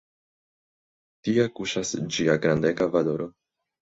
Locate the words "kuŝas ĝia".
1.59-2.39